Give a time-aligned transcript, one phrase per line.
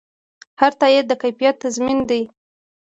[0.61, 2.21] هر تایید د کیفیت تضمین دی.